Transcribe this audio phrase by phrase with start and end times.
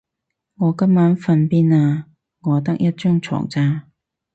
[0.55, 2.05] 你今晚瞓邊啊？
[2.41, 3.83] 我得一張床咋